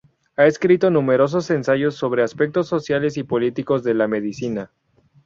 [0.35, 4.71] Ha escrito numerosos ensayos sobre aspectos sociales y políticos de la medicina.